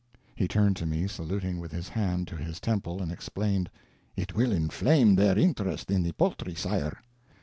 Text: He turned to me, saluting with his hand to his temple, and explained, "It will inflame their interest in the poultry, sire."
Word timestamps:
He 0.35 0.47
turned 0.47 0.77
to 0.77 0.87
me, 0.87 1.05
saluting 1.05 1.59
with 1.59 1.71
his 1.71 1.89
hand 1.89 2.27
to 2.29 2.35
his 2.35 2.59
temple, 2.59 3.03
and 3.03 3.11
explained, 3.11 3.69
"It 4.15 4.33
will 4.33 4.51
inflame 4.51 5.13
their 5.13 5.37
interest 5.37 5.91
in 5.91 6.01
the 6.01 6.13
poultry, 6.13 6.55
sire." 6.55 7.03